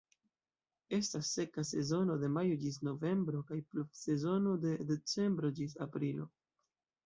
[0.97, 6.31] Estas seka sezono de majo ĝis novembro kaj pluvsezono de decembro ĝis aprilo.